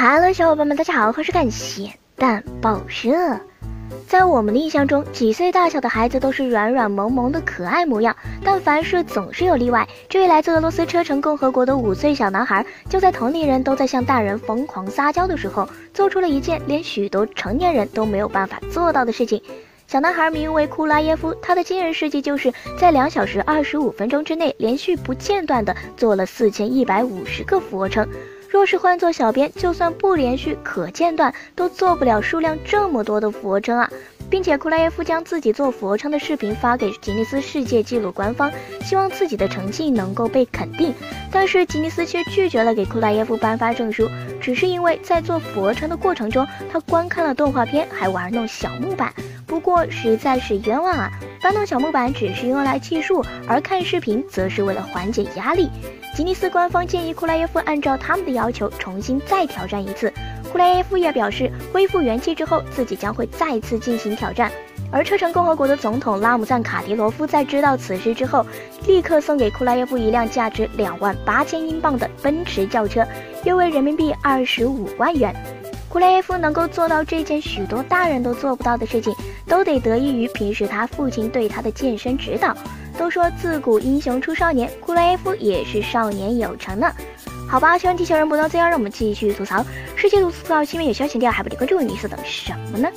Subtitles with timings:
[0.00, 3.10] Hello，小伙伴们，大家好，我是看咸蛋报社。
[4.06, 8.14] 在我们的印象中，几岁大小的孩子都是软软萌萌的可爱模样，
[8.44, 9.88] 但凡事总是有例外。
[10.08, 19.42] 这位来自俄罗斯车臣共和国的五岁小男孩，就在同龄人都在向大人疯狂撒娇的时候，做出了一件连许多成年人都没有办法做到的事情。
[19.88, 28.08] 小男孩名为库拉耶夫，他的惊人事迹就是在两小时二十五分钟之内，连续不间断地做了四千一百五十个俯卧撑。
[28.48, 33.90] 若是换做小编，就算不连续可间断，都做不了数量这么多的俯卧撑啊！
[34.30, 38.50] 并且库拉耶夫将自己做俯卧撑的视频发给吉尼斯世界纪录官方，
[38.82, 40.94] 希望自己的成绩能够被肯定。
[41.30, 44.08] 但是吉尼斯却拒绝了给库拉耶夫颁发证书，
[44.40, 49.12] 只是因为在做俯卧撑的过程中，他观看了动画片，还玩弄小木板。
[49.46, 51.10] 不过实在是冤枉啊！
[51.40, 55.70] 搬动小木板只是用来计数，而看视频则是为了缓解压力。
[56.16, 60.12] 吉尼斯官方建议库拉耶夫按照他们的要求重新再挑战一次。
[60.50, 64.50] 库拉耶夫也表示，恢复元气之后，自己将会再次进行挑战。
[64.90, 68.44] 而车臣共和国的总统拉姆赞卡迪罗夫在知道此事之后，
[68.86, 73.06] 立刻送给库拉耶夫一辆价值两万八千英镑的奔驰轿车，
[73.44, 75.32] 约为人民币二十五万元。
[75.88, 79.14] 库雷耶夫能够做到这件许多大人都做不到的事情，
[79.46, 82.56] 都得得益于平时他父亲对他的健身指导。
[82.98, 86.92] 都说自古英雄出少年，库雷耶夫也是少年有成呢。
[87.48, 89.64] 好吧，希望地球人不到这样，让我们继续吐槽。
[89.96, 92.88] 世界吐槽，新闻有消息掉，还不点关注，你是等什么呢？